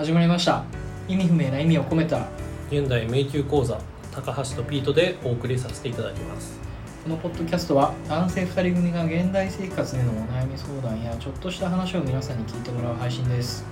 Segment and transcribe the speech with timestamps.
[0.00, 0.64] 始まりました。
[1.08, 2.26] 意味不明な意味を込めた。
[2.70, 3.78] 現代迷宮講座
[4.10, 6.58] 高橋とピートでお送りさせていただきます。
[7.04, 13.66] このポッドキャストは男性2人組が現代生活でのお悩み相談やちょっとした話を皆さんに聞いてもらう配信です。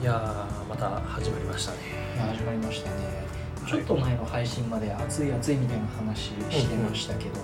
[0.00, 1.78] いやーまた始まりましたね。
[2.14, 2.96] いや始まりましたね。
[3.68, 7.42] ちょっと前の配信まで暑い暑いみたいな話してましたけど、も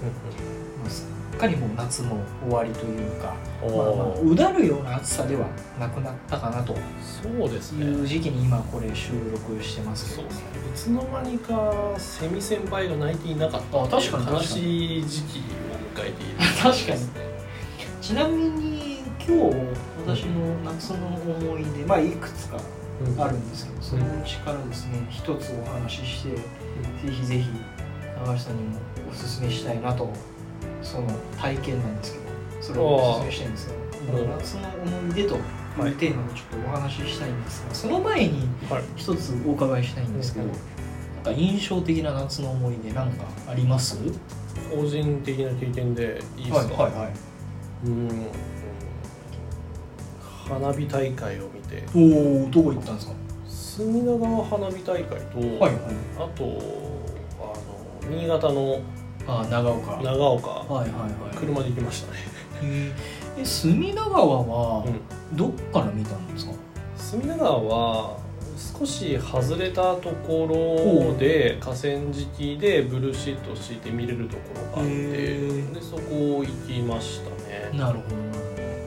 [0.87, 5.46] うすっかりもう夏も終わりというか、うんまあまあ、うだるような暑さでは
[5.78, 6.77] なくなったかなと。
[7.00, 7.86] そうですね。
[7.86, 10.30] いう時期に今これ収録してますけど。
[10.30, 15.42] そういつの間にかセミ先輩が泣いていなかったあ確かに悲しい時期を
[16.00, 16.37] 迎えている。
[16.62, 17.00] 確かに。
[18.01, 18.82] ちなみに
[19.24, 22.59] 今日私の夏の思い出まあいくつか
[23.18, 26.42] あるんですけどそのうちからですね一つお話ししてぜ
[27.09, 27.48] ひぜひ
[28.24, 30.12] 高橋さんにもおすすめしたいなと
[30.83, 31.07] その
[31.41, 32.25] 体験なんですけど
[32.61, 33.73] それをおすすめしたいんですけ
[34.13, 35.43] どうん夏の思い出という
[35.80, 43.97] はいテーマでちょっとお話ししたいんですがその前にはい一つお伺いしたいんですけどうんなんか印象的な夏の思い出なんかあります？
[44.71, 47.10] 個人的な経験でいいですか、はいは
[47.85, 48.09] うん。
[50.49, 51.85] 花火大会を見て。
[51.95, 53.15] おおどこ行ったんですか？
[53.47, 55.73] 隅田川花火大会と、はいはい。
[56.16, 56.45] あと
[57.41, 58.80] あの新潟の
[59.26, 59.92] あ長岡。
[59.92, 60.48] はい長岡。
[60.51, 62.18] はいはい車で行きましたね、
[62.62, 62.92] へ
[63.40, 66.53] え隅田川はうん、どっから見たんですか、
[66.97, 68.16] 隅田川は
[68.78, 70.47] 少し外れたとこ
[71.10, 74.42] ろで河川敷でブルーシート敷いて見れるとこ
[74.76, 77.70] ろがあってでそこ行きましたね。
[77.78, 78.04] なるほ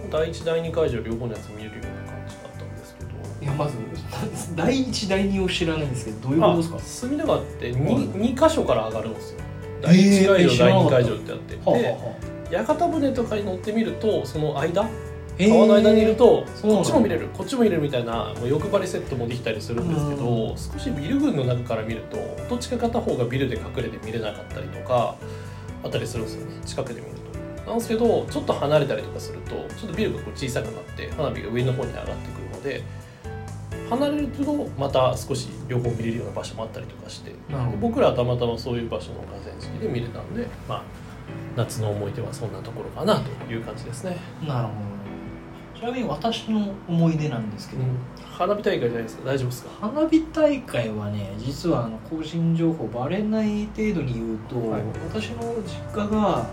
[0.10, 3.10] ど第一第二会場両方のやつ見れるような感じだったんですけど。
[3.42, 3.74] いやまず
[4.56, 6.78] 第一第二を知らないんですけどどういうことですか？
[6.78, 8.10] あ隅田川って 2,、はい。
[8.16, 9.40] 二箇所から上がるんですよ
[9.86, 11.98] 第一会場、第二会場ってあって、で
[12.52, 14.84] 屋形船とかに乗ってみるとその間？
[14.84, 14.90] あ
[15.38, 17.28] 川の間にいるとこっちも見れる。
[17.34, 20.58] こっちも見れるみたいなもう欲張りセットもできたりするんですけど、うん。
[20.58, 22.18] 少しビル群の中から見ると
[22.50, 25.16] どっちか片方がビルで隠れて見れなかったりとか
[25.84, 26.62] あったりするんですよね。
[26.66, 27.14] 近くで見る
[27.64, 27.70] と。
[27.70, 32.84] なんですけどちょっと離れたりとかするとちょっとビルがこう小さくなって花火が上の方に上がってくるので
[33.90, 37.32] 離れるとまた少し両方見れるような場所もあったりとかして
[37.80, 40.84] 僕らはたまたまそういう場所の河川敷で見れたんでまあ
[41.56, 44.18] 夏の思い出はそんなところかなという感じですね。
[44.48, 45.80] なるほど。
[45.80, 47.84] ちなみに私の思い出なんですけど、
[48.32, 49.26] 花火大会じゃないですか？
[49.26, 49.70] 大丈夫ですか？
[49.82, 54.82] 花火大会はね実はあの個人情報バレない程度に言うと、はい。
[55.10, 56.46] 私の実家が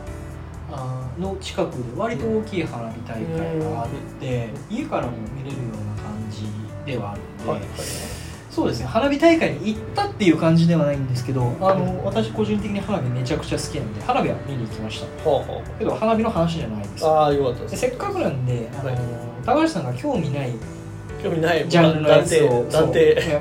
[0.73, 3.89] あの近くで割と大きい花火大会があっ
[4.21, 6.43] て、家からも見れるような感じ
[6.87, 7.61] ではあるんで、はい
[8.53, 8.87] そうですね。
[8.87, 15.31] 花火大会に行ったっていう感じではないんですけどあの私個人的に花火めちゃくちゃ好きなんで花火は見に行きました。
[15.31, 17.07] はあはけど花火の話じゃないです。
[17.07, 18.99] あああよかったでですせっかくなんであの、はい。
[19.47, 20.53] 高橋さんが興味ない
[21.23, 22.67] 興味ないジャンルのやつを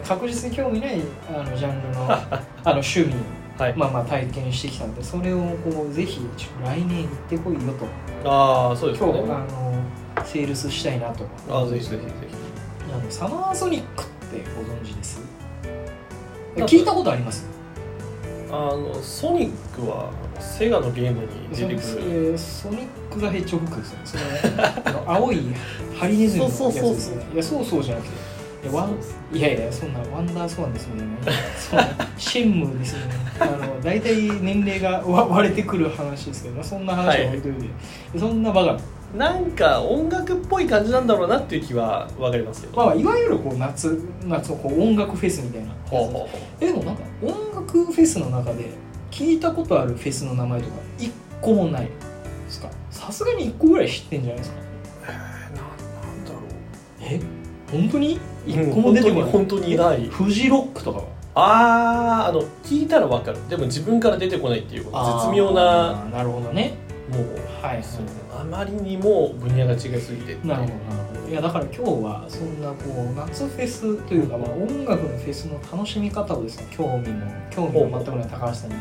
[0.08, 2.20] 確実に興味ないあのジャンルの あ
[2.66, 3.14] の趣味
[3.58, 6.22] はい、まあまあ体験してきたんでそれをこうぜひ
[6.64, 8.30] 来年行ってこいよと。
[8.30, 11.26] ああそうです今ね日あのセールスしたいなと。
[11.50, 12.12] ああぜひぜひぜ
[12.94, 15.22] あのサマーソニックってご存知です？
[16.56, 17.46] 聞いたことあります？
[17.46, 24.06] ひあのソニックはセガのゲームに出てくそるれソニック・ザ・ヘッジホッグですよね。
[24.86, 25.42] その 青い
[25.98, 27.26] ハリネズミのやつですよね。
[27.34, 28.32] いやそうそうじゃなくて。
[28.64, 28.96] いやワン
[29.36, 33.14] いやいやそんなワンダースワンですみたいなそんなシェンムーですよね。
[33.40, 37.70] あの大体年齢がわ割れてくる話ですけどそんな話は置いといて、
[38.20, 38.80] そんなバカ
[39.16, 42.78] なんか音楽っぽい感じなんだろうなっていう気は分かりますけど。
[42.78, 45.72] まあまあいわゆるこう夏夏のこう音楽フェスみたいな。
[45.90, 46.30] ほうほうほ
[46.62, 47.30] えでもなんか音
[47.62, 48.70] 楽フェスの中で
[49.12, 51.12] 聞いたことあるフェスの名前とか一
[51.42, 51.92] 個もないで
[52.50, 52.70] すか？
[52.90, 54.58] さすがに一個ぐらい知ってんじゃないですか？
[54.58, 54.62] う
[55.08, 56.42] えー、ななんだろう。
[57.02, 57.20] え？
[57.70, 58.20] 本当に？
[58.48, 60.06] 一個も出てこない、うん本当にない。
[60.08, 61.06] フジロックとかは？
[61.34, 63.38] あああの聞いたら分かる。
[63.50, 64.94] でも自分から出てこないっていう絶
[65.34, 66.78] 妙ななるほどね
[67.10, 68.06] もうはいそう
[68.40, 71.30] あまりにも分野が違いすぎてなるほどなるほど。
[71.30, 72.76] いやだから今日はそんなこ
[73.12, 78.76] う夏フェスというか、まあ、音楽のフェスの楽しみ方をですね興味も興味も全くない高橋さんに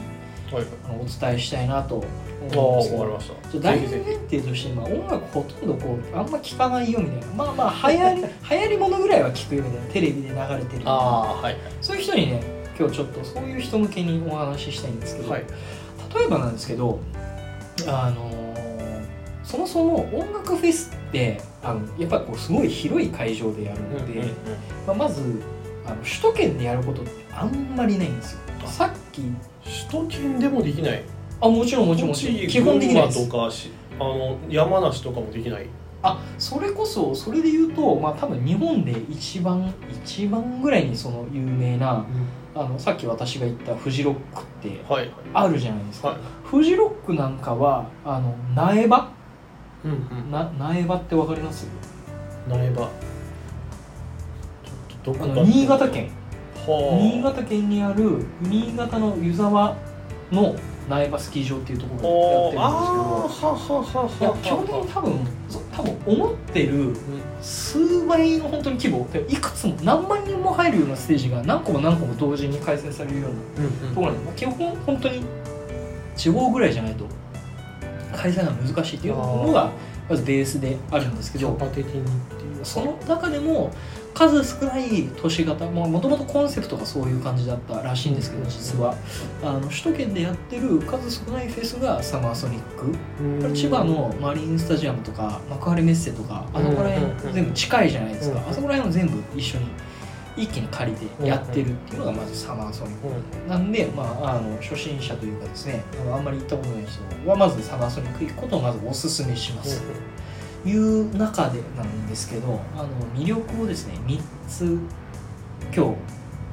[0.52, 0.64] はい。
[0.84, 3.58] あのお伝えしたいなと思うんですけりました。
[3.58, 7.26] 大前提として今音楽ほとんどこうあんま聞かないよみたいな。
[7.34, 11.56] まあまあ流行り 流行りものぐらいは聞くよみたいなテレビで流れてるあはい。
[11.80, 12.42] そういう人にね
[12.78, 15.44] 今日ちょっとそういう人向けにお話ししたいんですけど、はい。
[16.14, 16.98] 例えばなんですけど
[17.88, 18.40] あのー
[19.50, 24.22] そもそも音楽フェスってあのやっぱりこうすごい広い会場でやるので、
[24.86, 25.42] まあ、まず
[25.84, 28.38] あの首都圏でやることってあんまりないんですよ。
[28.66, 29.22] さっき
[29.90, 31.02] 首都圏でもできない。
[31.40, 33.18] あもちろんもちろん基本的にないです。
[33.18, 35.66] 群馬とかしあの山梨とかもできない。
[36.02, 39.74] あそれこそそれで言うとまあ多分日本で一番
[40.04, 42.06] 一番ぐらいにその有名な
[42.54, 45.10] あのさっき私が言ったフジロックってはい。
[45.32, 46.18] あるじゃないですか、はい。
[46.44, 49.12] フジロックなんかはあの苗場？
[49.84, 50.30] うんうん。
[50.30, 51.68] な苗場ってわかります？
[52.48, 52.88] 苗場。
[55.04, 56.10] ちょっとどあこかの新潟県。
[56.66, 56.96] はあ。
[57.00, 59.76] 新潟県にある新潟の湯沢
[60.32, 60.56] の
[60.90, 64.34] 苗場スキー場っていうところおでやってるんですけど。
[64.42, 65.20] 基本的に多分
[65.72, 66.96] 多分思ってる
[67.40, 69.08] 数倍の本当に規模。
[69.12, 75.22] でいくつも何万人も入るようなステージが何個も何個も同時に開催されるようなところなんで、まあ基本本当に
[76.16, 77.06] 地方ぐらいじゃないと
[78.16, 79.70] 開催が難しいっていうのが
[80.08, 81.56] まずベースであるんですけど
[82.62, 83.70] その中でも
[84.28, 88.94] 数少ない都市型もともとコンセプトがそういう感じだったらしいんですけど実は。
[89.42, 92.92] あの首都圏でやってる数少ないフェスがサマーソニック。
[93.22, 93.54] うん。
[93.54, 98.38] 千葉のマリンスタジアムとか幕張メッセとかあそこら辺全部近いじゃないですか。
[98.38, 99.64] うんあそこら辺を全部一緒に
[100.36, 103.48] 一気に借りてやってるっていうのがまずサマーソニック。
[103.48, 109.80] なんで、まあ、あの初心者というかですねあのあんまり行ったことない人はまずサマーソニック行くことをまずおすすめします。
[109.80, 109.86] と
[110.64, 114.78] いう中でなんですけどあの魅力をですね3つ
[115.74, 115.94] 今日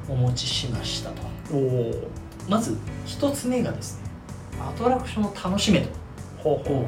[0.08, 1.22] お持ちしましたと。
[2.48, 2.76] まず
[3.06, 4.08] 1つ目がですね
[4.60, 5.88] アトラクションを楽しめと。
[6.38, 6.86] ほうほう。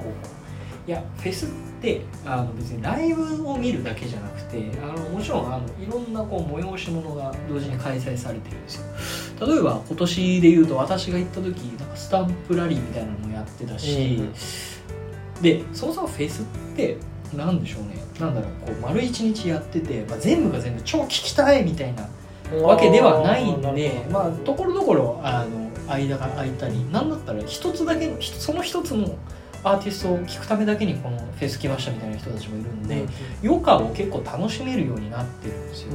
[0.89, 1.49] いやフェスっ
[1.83, 8.77] てあの別にライブを見るだけじゃなくてあのもちろんあのいろんなこう催し物が同時に開催されてるんです
[9.39, 9.47] よ。
[9.47, 14.21] 例えば今年でいうと私が行った時なんかスタンプラリーみたいなのもやってたし、
[15.41, 16.45] でそもそもフェスっ
[16.77, 16.97] て
[17.35, 18.01] なんでしょうね。
[18.21, 22.07] なんだろうこう丸一日やってて、まあ、全部が全部超聞きたいみたいな
[22.63, 29.17] わけではないんでまあところどころあの間が空いたりなんだったら一つだけのひその一つの
[29.63, 33.07] アーティストを聴くためだけにこのフェス来ましたみたいな人たちもいるんで、
[33.45, 35.93] 余暇を結構楽しめるようになってるんですよ、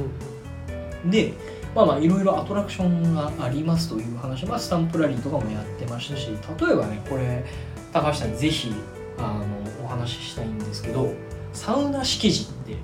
[1.06, 1.32] で
[1.74, 7.44] まあまあいろいろアトラクションがありますという話はスタンプラリーとかもやってましたし例えばねこれ
[7.92, 8.72] 高橋さんにぜひ
[9.18, 9.44] あの
[9.84, 11.12] お話ししたいんですけど
[11.52, 12.76] サウナ敷地って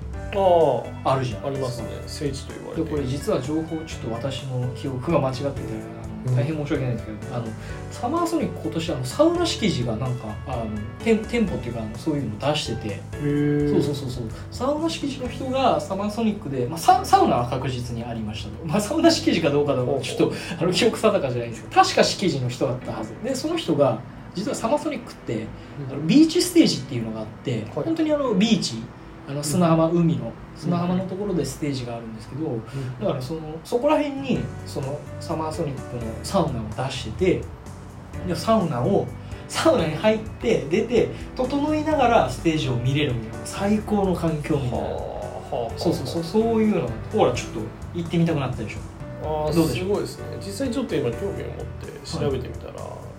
[1.05, 1.47] あるじゃないですか。
[1.47, 1.87] ありますね。
[2.07, 2.83] 聖地と言われて。
[2.83, 5.51] でこれ実は情報ちょっと私の記憶が間違ってて
[6.25, 7.47] あの大変申し訳ないんですけど、あの
[7.91, 10.65] サマーソニック今年あのサウナ敷地がなんかあの
[11.03, 13.01] 店店舗っていうかあのそういうの出してて
[13.69, 14.23] そうそうそうそう。
[14.49, 23.13] サウナ敷地の人がサマーソニックで、まあ、ササウナは確実にありましたと、まあ、サウナ敷地かどうかどうかちょっとあの記憶定かじゃないんですけど確か敷地の人だったはず。
[23.23, 23.99] でその人が
[24.33, 25.45] 実はサマーソニックって
[25.89, 28.83] あのビーチステージっていうのがあって、本当にあのビーチ
[29.27, 32.59] あの砂浜、海の砂浜のところでステージがあるんですけど、
[32.99, 37.41] だからそのそこら辺にそのサマーソニックのサウナを出してて
[38.27, 39.07] でサウナを
[39.47, 44.77] サウナに入って出て整いながらステージを見れるみたいな最高の環境みたいな。
[44.77, 45.13] はあ
[45.77, 47.59] そうそうそうそういうのがほらちょっと
[47.93, 48.79] 行ってみたくなったでしょ。
[49.45, 50.25] ああすごいですね。
[50.41, 51.37] 実際ちょっと今興味を持っ
[51.79, 52.73] て調べてみたら、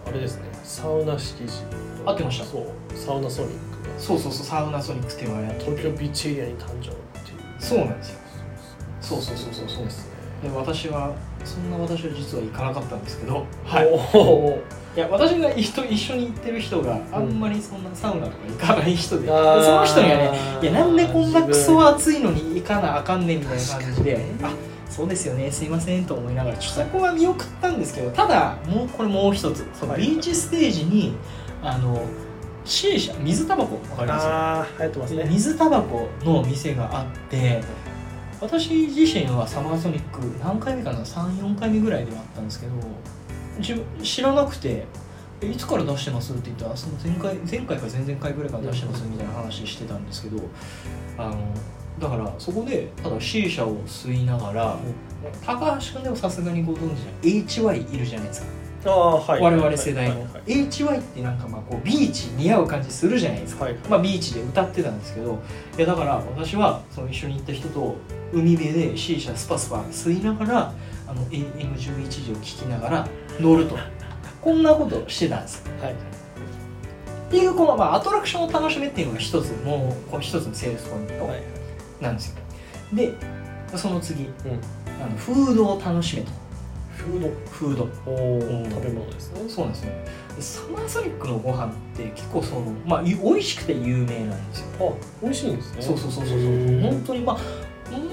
[0.06, 1.62] あれですねサウナ敷地。
[2.04, 2.44] 合ってました？
[2.46, 2.96] そう。
[2.96, 6.92] サウナソニックがそうそうそうサウナソニックっていうのをやって東京ビーチエリアに誕生っ
[7.24, 7.38] ていう。
[7.60, 8.18] そうなんですよ。
[9.00, 9.54] そうそうそう。
[9.54, 11.14] そうそうですねで私は
[11.44, 13.46] そんな私は実は行かなかったんですけど。
[13.64, 13.86] はい。
[13.86, 14.58] お
[14.96, 24.24] いや私が一緒一緒に行ってる人があんまりそんなサウナとか行かない人で、でその人にはねいやなんでこんなクソ暑いのに行かなあかんねんみたいな感じで。
[24.40, 24.50] あ
[24.96, 25.50] そうですよね。
[25.50, 30.02] すいませんと思いながらちょっとそこは見送ったんですけどただもうこれもう一つそのはい。
[30.02, 31.16] ビーチステージに
[31.62, 32.00] あの
[32.64, 34.26] C 社水タバコわかります？
[34.26, 35.24] ああ流行ってますね。
[35.28, 37.62] 水タバコの店があって
[38.40, 42.72] 私自身はサマーソニック何回目かな？34回目ぐらいではあったんですけど
[43.58, 44.86] 自分知らなくて
[45.40, 50.38] 「えいつから出してます?」って言ったらその前回前回か前々回ぐらいから出してますみたいな話してたんですけど
[51.18, 51.36] あの
[51.98, 54.76] だからそこでただ C 社を吸いながら
[55.44, 57.70] 高橋君でもさすがにご存知じゃん。
[57.70, 58.46] HY いるじゃないですか。
[58.86, 59.40] ああはい。
[59.40, 60.14] 我々世代の。
[60.16, 63.64] はいはい HY ってなんかまあこうビーチ似合う感じするじゃないですか。
[63.64, 65.40] はいまあ、ビーチで歌ってたんですけど
[65.78, 67.96] いやだから私はその一緒に行った人と
[68.32, 70.72] 海辺で C 社スパスパ吸いながら
[71.06, 73.08] あの AM11 時を聞きながら
[73.40, 73.78] 乗ると。
[74.42, 75.64] こんなことをしてたんです。
[75.80, 75.92] はい。
[75.92, 75.96] っ
[77.30, 81.24] ていうこの、まあ、アトラクションを楽しめっていうのが一つもう一つのセールスポイント。
[81.24, 81.53] はい
[82.00, 82.36] なんですよ。
[82.92, 83.12] で
[83.76, 84.30] その次うん。
[85.02, 86.30] あのフードを楽しめと。
[86.96, 87.28] フード。
[87.50, 87.88] フード。
[88.06, 88.70] おうん。
[88.70, 89.48] 食べ物ですね。
[89.48, 89.92] そうなんですよ。
[90.36, 94.66] でサマーソニックのご飯って結構そのまあ美味しくて有名なんですよ。
[94.80, 95.82] あ美味しいんですね。
[95.82, 96.80] そうそうそうそうそう。
[96.80, 97.38] 本当にまあ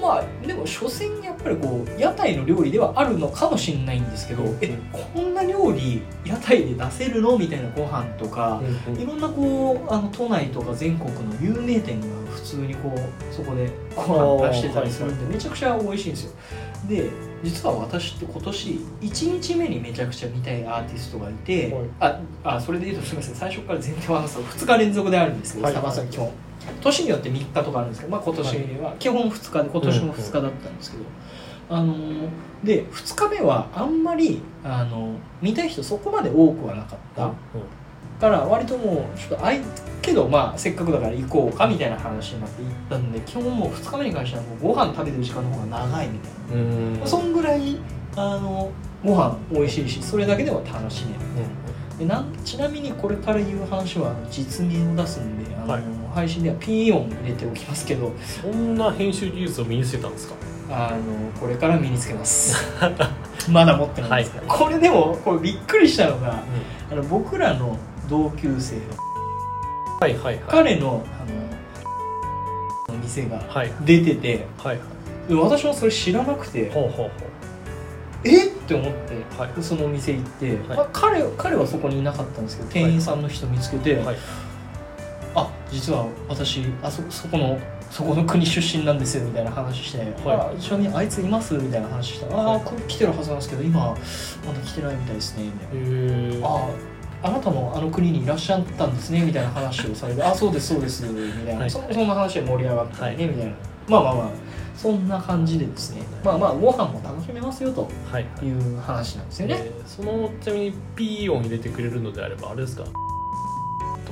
[0.00, 8.60] まあでも所詮やっぱりこう屋台の料理ではあるのかもしれないんですけど、うんえこんな料理屋台で出せるのみたいなご飯とか、
[8.98, 14.02] いろんなこうあの都内とか全国の有名店が普通にこうそこでご
[14.40, 16.32] 飯出してたりするんでめちゃくちゃ美味しいんですよ。
[16.88, 17.10] で
[17.42, 18.68] 実は私って今年
[19.00, 22.20] 1日目にめちゃくちゃ見たいアーティストがいて、はい。
[22.44, 23.34] ああそれで言うとすみません。
[23.34, 26.32] 最初から前提は話すと2日連続であるんですけど、はいサマーソニック基本
[26.80, 31.04] 年によって3日とかあるんですけど、まあ、今年は基本2日で今年も2日だったんですけど、
[31.68, 32.28] あのー
[32.64, 37.32] で2日目はあんまりあの見たい人そこまで多くはなかった、
[38.20, 39.60] から割ともうちょっとあい
[40.00, 47.00] けどまあせっかくだから行こうかみたいな話になって行ったんで基本もう2日目に関してはもうご飯食べてる時間の方が長いみたいな、うん。
[47.00, 47.76] うんそんぐらい
[48.14, 48.70] あの
[49.04, 51.20] ご飯美味しいしそれだけでは楽しめる。
[51.98, 60.34] でなんちなみにこれから言う話は実名を出すんであの、はい配信ではピー音入れておきますけどそんな編集技術を身につけたんですか？
[60.70, 62.56] あのこれから身につけます。
[63.50, 64.58] まだ持ってないんですけど、はい。
[64.58, 66.42] これでもこれびっくりしたのが
[66.90, 67.76] あの僕らの
[68.08, 68.82] 同級生の
[70.00, 70.38] はいはいはい。
[70.48, 71.04] 彼の
[72.88, 73.72] あの店がはい。
[73.84, 74.80] 出ててはい。
[75.28, 77.10] で私もそれ知らなくてほうほうほ
[78.24, 78.46] え？
[78.46, 78.92] って思って、
[79.36, 79.52] はい。
[79.54, 80.58] でそのお店行って、はい。
[80.68, 84.16] まあ、彼彼はそこにいなかったんですけど店員さんの人見つけて、うはい。
[84.16, 84.18] あ
[85.72, 87.58] 実は私あそそこの
[87.90, 96.46] そこの国出身なんですよみたいな話して、あちなみにあいついますみたいな話したら、ああこ来てるはずなんですけど今まだ来てないみたいですねみたいな。
[96.48, 96.68] あ
[97.24, 101.70] あなたもあの国にいらっしゃったんですねみたいな話をされて「あそうですそうです」みたいな、はい。
[101.70, 103.16] そそんな話で盛り上がってね、はい。
[103.16, 103.52] みたいな。
[103.88, 104.28] まあまあまあ
[104.76, 106.02] そんな感じでですね。
[106.24, 108.76] まあまあご飯も楽しめますよとはいい。
[108.76, 112.84] う話なんですよね、えーそのちなみにピー音入れてくれるのであればあれですか？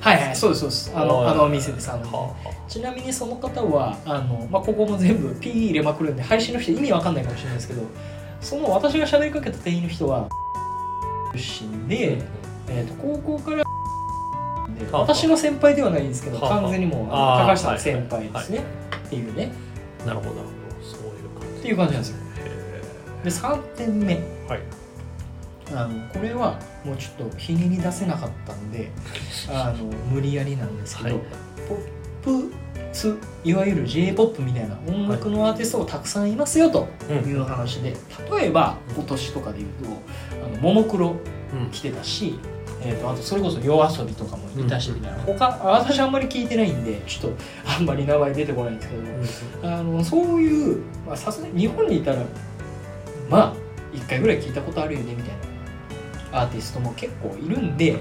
[0.00, 0.36] はいはい。
[0.36, 0.92] そうですそうです。
[0.94, 1.90] あのはいあのお店です。
[1.90, 7.82] あの、はあはちなみにその方はあの、まあ、ここも全部 P 入れまくるんで配信の人意味わかんないかもしれないですけど
[8.40, 10.28] その私が喋りかけた店員の人は
[11.34, 12.22] 出身あで、
[12.68, 13.64] えー、と高校から
[14.92, 18.64] 私の先輩ではないんですけどはあ完全にもう高橋さんの先輩ですね。
[19.06, 19.52] っていうね。
[20.06, 20.30] なるほど。
[20.36, 21.58] なるほどそういう感じ。
[21.58, 22.16] っていう感じなんですよ。
[22.38, 24.14] へで3点目。
[24.14, 24.60] ーはい。
[25.74, 28.90] あのこれはもうちょっとひねり出せなかったんで
[29.48, 31.24] あの無理やりなんですけど、はい。
[31.68, 32.52] ポップ
[32.92, 37.96] スいわゆる j p o p みたいな音楽のアーティストがたくさんいますよという話で、
[38.30, 39.70] 例えば今年とかで言う
[40.40, 41.14] とあのももクロ
[41.52, 41.70] うん。
[41.70, 42.38] 来てたし、
[42.82, 52.22] えー、とあとそれこそ夜遊びとかもいたしみたいな、他あ私あんまり聞いてないんでちょっとあんまり名前出てこないんですけどあのそういうまあさすがに日本にいたら
[53.28, 53.54] まあ
[53.92, 55.49] 一回ぐらい聞いたことあるよねみたいな
[56.32, 57.98] アーティストも結構いるんで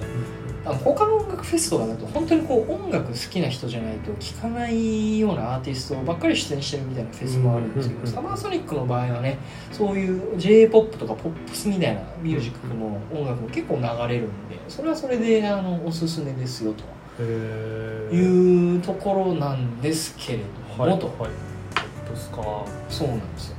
[0.65, 9.37] あの他の音楽フェスとかだと本当にこう音楽好きな人じゃないと聴かないようなアーティストばっかり出演してるみたいなフェスもあるんですけど、うんサマーソニックの場合はね
[9.71, 16.73] そういう j p o p とかポップスみたいなミュージックの音楽も結構流れるんでそれはそれであのおすすめですよ
[17.17, 20.43] というところなんですけれど
[20.77, 21.07] も、と。
[21.07, 21.49] はいはい。
[22.31, 22.65] か。
[22.89, 23.58] そうなんですよ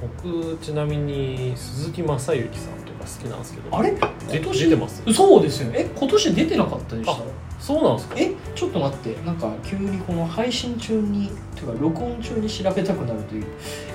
[0.00, 2.38] 僕ちなみに鈴木雅之さん
[2.84, 3.76] とか好きなんですけど。
[3.76, 3.92] あれ？
[3.92, 3.98] で
[4.38, 5.02] 今年出てます？
[5.12, 5.78] そうですよね。
[5.80, 7.12] え今年出てなかったでした？
[7.12, 7.16] あ
[7.58, 8.14] そうなんですか？
[8.18, 9.16] えちょっと待って。
[9.24, 13.46] なんか急にこの配信中にていうか録音中に調べたくなるという。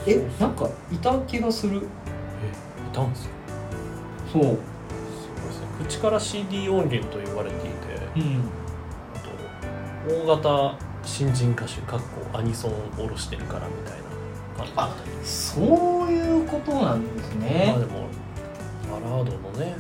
[0.08, 1.78] えなんかいた気がする。
[1.78, 3.34] えいたんですか？
[4.34, 4.44] そう。
[4.44, 5.68] そうですね。
[5.88, 7.76] 口から CD 音源と言われていて。
[8.16, 8.42] うん。
[9.16, 14.11] あと大型新人歌手かっこアニソン下ろしてるからみたいな
[14.58, 17.66] 感じだったりそういうことなんですね。
[17.70, 17.92] まあでも
[18.92, 19.76] バラードのね。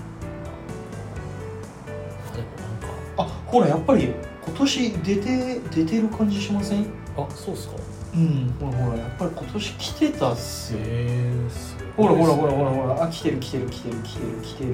[2.31, 2.87] あでもなんか。
[3.17, 4.13] あほらやっぱり
[4.45, 6.85] 今年出て出てる感じしません？
[7.17, 7.75] あそうっすか。
[8.13, 10.79] うんほらほらやっぱり今年来てたっすよ。
[10.83, 12.35] えー、すほごいっすね。
[12.35, 14.71] らほらほらほらほらあ来てる来てる来てる来てる来てる。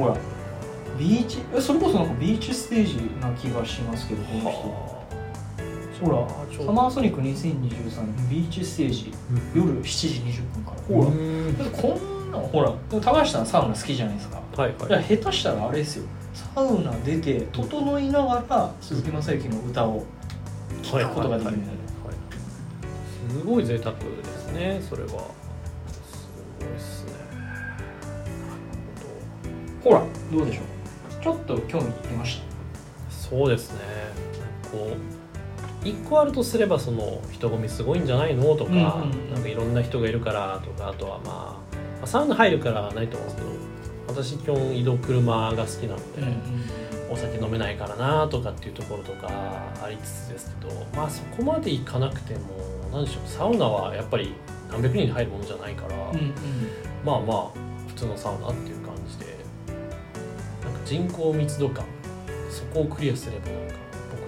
[0.00, 0.16] わほら
[0.98, 4.48] ビーチえそれこそなんかビーチステージな気がしますけどこの人。
[4.48, 4.97] は
[6.00, 9.12] ほらサマーソニック2023ビーチステージ
[9.54, 10.76] 夜7時20分から。
[10.82, 14.40] ほら、こんなほら高橋さんサウナ好きじゃないですか。
[14.56, 16.04] はいじゃあはい下手したらあれですよ。
[16.54, 20.04] サウナ出て整いながら鈴木雅之の歌を
[20.82, 21.76] 聴くことができるはいはい
[23.30, 25.08] すごい贅沢ですねそれは。
[25.08, 25.16] す
[26.60, 27.12] ごいっすね。
[29.82, 30.02] ほら
[30.32, 30.64] どうでしょう。
[31.22, 32.40] ちょっと興味出まし
[33.10, 33.80] そうですね。
[34.70, 35.17] こう
[35.88, 38.54] 一個あるとすればその人混みすごいんじゃないの？
[38.56, 41.60] とか、なんかいろんな人がいるからとかあとはまあ、ま
[42.02, 43.58] あ、サウナ入るからはないと思うんですけど
[44.08, 46.22] 私基本移動車が好きなので、
[47.10, 49.28] お酒飲めないからなとかっていうところとか
[49.82, 52.40] ありつつですけどまあそこまでいかなくても
[52.92, 54.34] 何でしょうサウナはやっぱり
[54.70, 55.96] 何百人に入るものじゃないから、
[57.04, 57.50] まあまあ
[57.86, 59.26] 普通のサウナっていう感じで
[60.62, 61.84] なんか人口密度感
[62.50, 63.46] そこをクリアすれば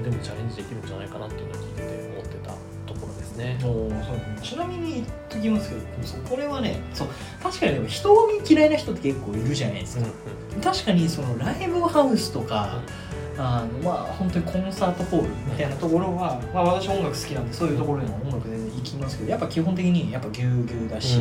[0.03, 2.51] でもチャレンジできるんじゃないかなっていうのを聞いてて思ってた
[2.93, 3.59] ところですね。
[3.63, 4.17] おーそう。
[4.43, 7.09] ちなみに言っときますけどそうこれはねそう
[7.43, 10.07] 確かにでも人混み嫌いな人って結構いるじゃないですか、
[10.63, 12.81] 確かにそのライブハウスとか、
[13.39, 21.21] あのまあ本当にコンサートホールみたいなところは、まあ、私音楽好きなんでそういうところにも音楽で行きますけどやっぱ基本的にやっぱぎゅうぎゅうだし、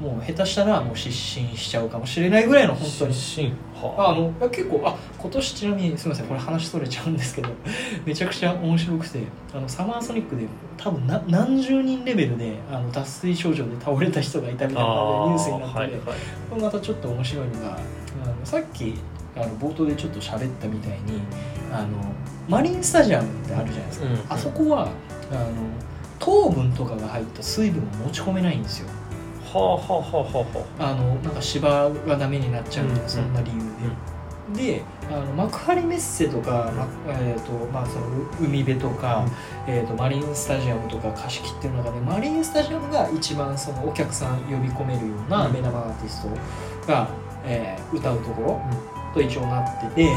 [0.00, 3.14] もう下手したらもう失神しちゃうかもしれないぐらいの本当に。
[3.14, 3.52] 失神。
[3.74, 4.14] はあ。
[4.14, 7.50] の結構あ今年ちなみにすみませんこれ話それちゃうんですけど
[8.06, 9.20] めちゃくちゃ面白くて
[9.54, 10.46] あのサマーソニックで
[10.78, 16.00] 多分な何十人レベルであの脱水症状で倒れた人がいたみたいなニュースになってて、はいはい。
[16.48, 18.94] これまたちょっと面白いのがあのさっき
[19.36, 21.20] あの冒頭でちょっと喋ったみたいに
[21.72, 21.88] あの
[22.48, 24.18] マリンスタジアムってあるじゃないですか、うん。
[24.30, 24.88] あそこは
[25.30, 25.50] あの
[26.18, 28.88] 糖分とかが入った水分を持ち込めないんですよ
[29.52, 30.46] はあはあはあは
[30.78, 30.94] あはあ。
[30.94, 39.26] のなんか芝がダメになっちゃうとか、うんそんな理由で、であの幕張メッセとか、まえーとまあ、そのう海辺とか、
[39.66, 45.52] えー、とマリンスタジアムとか貸し切ってる中でマリンスタジアムが一番そのお客さん呼び込めるようなうん。
[45.52, 46.28] 目玉アーティスト
[46.86, 47.08] が、
[47.44, 48.60] えー歌うところ
[49.12, 50.14] と一応なっててで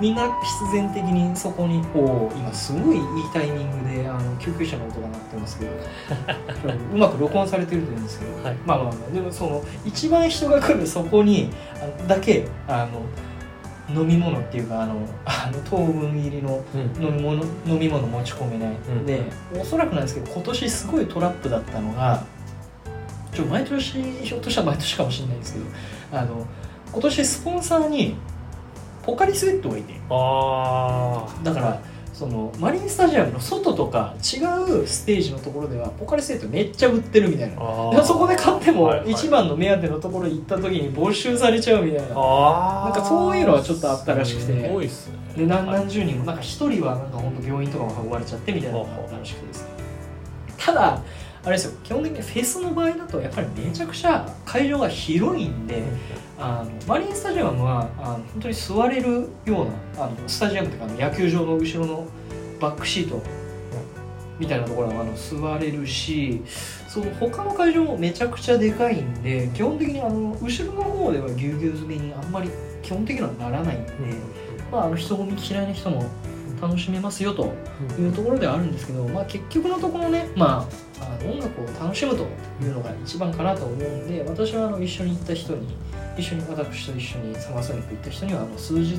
[0.00, 5.72] みんな必然的にそこにおお今すごいいいタイミングであの救急車の音が鳴ってますけど
[6.94, 8.56] うまく録音されてるというんですけど、はい。
[8.64, 11.50] まあまあまあでもその一番人が来るそこに
[12.06, 13.02] だけあの
[13.88, 17.04] 飲み物っていうかあのあの糖分入りのうん。
[17.04, 19.06] 飲み物飲み物持ち込めない、ん。
[19.06, 19.22] で
[19.58, 22.24] おそらくなんですけど今年すごいトラップだったのが
[23.32, 25.66] ちょ毎年ひょっとしたら毎年かもしれないですけど
[26.12, 26.46] あの
[26.92, 28.16] 今年スポンサーに
[29.04, 29.94] ポカリスエットがいて。
[30.10, 31.80] あだから
[32.12, 34.40] そのマリンスタジアムの外とか違
[34.82, 38.02] うステージのところではポカリスエットめっちゃ売ってるみたいな。
[38.02, 42.14] そこで買っても一番の目当てのところに行った時に没収されちゃうみたいな。
[42.16, 44.66] あなんかそういうのはちょっとあったらしくて。
[44.66, 45.16] すごいっすね。
[45.36, 49.68] で何はい何十人もなんか一人はなんか本当病院とかも運ばれちゃってみたいなのがあったらしくてですね。
[50.56, 51.02] ただ
[51.46, 51.78] あれですよ。
[51.84, 55.84] 基本的にフェスの場合だとやっぱりめちゃくちゃ会場が広いんで
[56.36, 62.08] あのマリンスタジアムはあの本当に座れるようなあのスタジアムっていうかあの野球場の後ろの
[62.60, 63.22] バックシート
[64.40, 66.42] みたいなところはあの座れるし
[66.88, 72.50] その他の会場もめちゃくちゃでかいんで基本的にあの後ろの方ではぎゅうぎゅう詰めにあんまり
[72.82, 73.92] 基本的にはならないんで、
[74.72, 76.04] まあ、あの人混み嫌いな人も
[76.60, 77.52] 楽しめますよと
[77.98, 80.66] いうところではあるんですけど、まあ、結局のところね、ま
[81.00, 82.26] あ、あの音楽を楽しむと
[82.62, 85.76] いうのが一番かなと思うんで私はあの一緒に行った人に
[86.16, 88.96] 一緒に私と一緒にサマーソニック行った人にはあの数日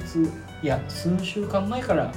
[0.62, 2.12] いや数週間前から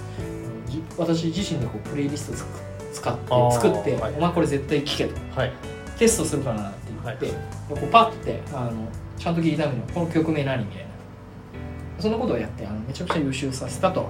[0.99, 4.15] 私自身でこうプレイリストつく使って作って、はい。
[4.15, 5.15] お前これ絶対聴けと。
[5.39, 5.53] はい。
[5.99, 7.19] テストするからなって言って、はい。
[7.19, 10.91] でこうパッてあのちゃんと聞いためにこの曲名何みたいな。
[11.99, 14.09] そんなことをやってあのめちゃくちゃ優秀させたと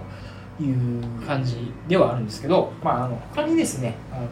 [0.60, 4.28] いう感じではあるんですけど、まあ、あの他にですねあの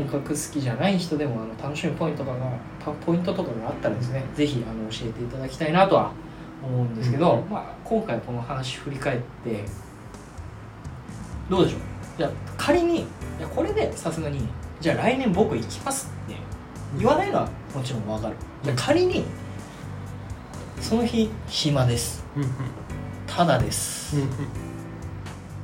[0.00, 2.46] 音楽好きじゃない人でもあの楽しむポイントとかが
[2.84, 6.12] ポポイントとかがあったらですねぜひあの教えていただきたいなとは
[6.62, 7.50] 思うんですけど、うん。
[7.50, 9.64] まあ、今回この話振り返って
[11.48, 11.80] どうでしょう？
[12.18, 13.04] じゃあ仮にい
[13.40, 14.48] やこれでさすがに
[14.80, 16.36] じゃあ来年僕行きますって
[16.98, 18.34] 言わないのはもちろん分かる。
[18.62, 19.24] じゃあ仮に
[20.80, 22.24] その日暇です。
[22.34, 22.50] うんうん。
[23.26, 24.16] ただです。
[24.16, 24.73] うん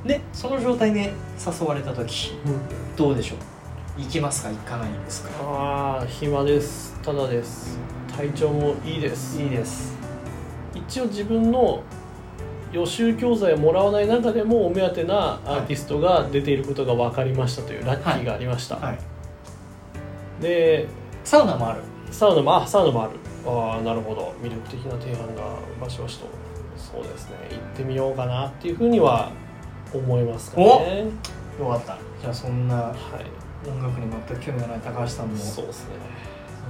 [0.05, 2.95] でその状態で誘われた時うん。
[2.95, 4.01] どうでしょう？
[4.01, 4.49] 行きますか？
[4.49, 5.29] 行かないですか？
[5.43, 6.99] ああ暇です。
[7.03, 7.77] ただです。
[8.15, 9.41] 体調もいいです。
[9.41, 9.97] いいです。
[10.73, 11.83] 一応自分の
[12.71, 18.99] 予習教材をもらわない中でもお目当てなアーティストが出ていることが分かりましたというラッキーがありました、はい。
[20.41, 20.87] で
[21.23, 21.81] サウナもある。
[22.11, 23.11] サウナもあサウナもある。
[23.45, 24.33] ああなるほど。
[24.41, 26.27] 魅力的な提案がバシバシと
[26.77, 27.35] そうですね。
[27.51, 29.31] 行ってみようかなっていうふうには
[29.93, 31.05] 思いますかね。
[31.59, 31.97] よかった。
[32.21, 33.69] じゃあそんなはい。
[33.69, 35.95] 音楽に全く興味がない高橋さんもそうですね。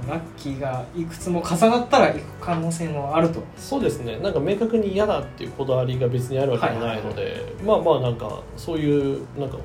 [0.08, 3.42] ラッキーがいくつも重なったら行く可能性もあると。
[3.56, 4.18] そうですね。
[4.18, 9.60] なんか明確に嫌だっていうこだわりが別にあるわけじゃないので、まあまあなんかそういうなんかお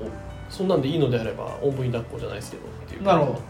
[0.51, 3.41] そんなんでいいのであればおんぶに抱っこじゃないですけどっていうなるほど。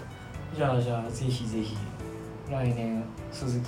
[0.55, 1.75] じゃあじゃあぜひぜひ
[2.49, 3.65] 来年鈴木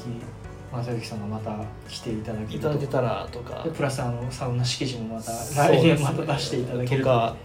[0.72, 3.64] 正幸さんがまた来ていただけいただけたらとか。
[3.64, 7.10] でプラスあのサウナ敷地もまた来年また出していただけると。
[7.10, 7.36] か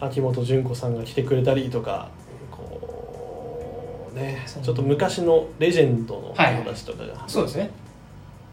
[0.00, 2.08] 秋元純子さんが来てくれたりとか
[2.50, 6.54] こうねちょっと昔のレジェンドの友はい。
[6.56, 7.70] はい達とかがそうですね。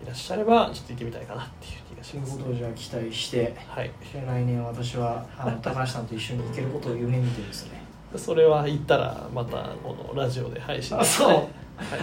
[0.03, 2.37] いらっしゃればちょっと行ってみたいかなっていう気がしというます。
[2.37, 3.91] ことをじゃあ期待してはい。
[4.13, 7.81] 来年私はあの 高橋さんと一緒に行けることを夢見てですね。
[8.15, 11.27] それは言ったらまたこのラジオで配信あそう。
[11.29, 11.47] はい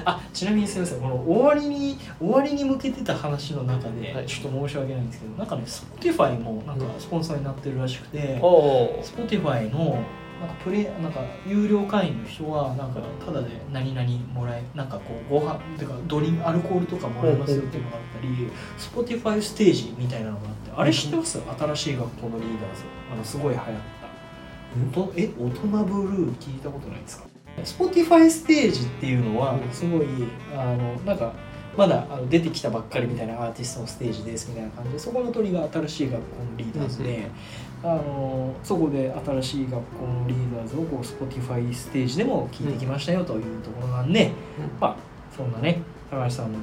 [0.04, 1.00] あちなみにすみません。
[1.00, 4.26] この終わりに終わりに向けてた話の中で、はい。
[4.26, 10.02] ちょっと申し訳ないんですけどなんかね Spotify もなんかスポンサーになってるらしくて、Spotify の
[10.38, 21.40] なんかプレなんか有料会員の人はなんかただで何々もらえなんかこうご飯てかドリンクアルコールとかもらえますよっていうのがあったり Spotify ステージみたいなのがあってあれ知ってます？
[21.58, 22.82] 新しい学校のリーダーズ。
[23.10, 23.76] あのすごい流行った。
[25.16, 27.24] え大人ブルー聞いたことないですか？
[27.64, 30.06] Spotify ステージっていうのはすごい
[30.54, 31.32] あのなんか
[31.76, 37.30] まだあの出てきたばっかりみたいなアーティストのステージですみたいな感じでそこの鳥が新しい学校のリーダーズで、
[37.82, 44.32] あのそこで新しい学校のリーダーズをこう Spotify ステージでも聞いてきましたよというところなんで、
[44.80, 44.96] まあ
[45.36, 46.58] そんなね高橋さんの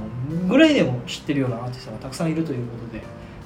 [0.47, 3.03] ぐらいでも知ってるようなアーティストがたくさんいるということで、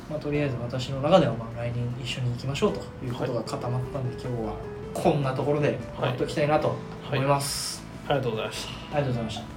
[0.10, 4.56] まあ、とりあえず私の中ではまあ来年一緒に行きましょうということが固まったんで、今日は
[5.04, 6.76] こんなところで終わっておきたいなと
[7.12, 8.72] 思います、ありがとうございました。
[8.72, 9.57] ありがとうございました